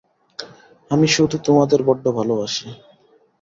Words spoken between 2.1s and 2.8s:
ভালোবাসি।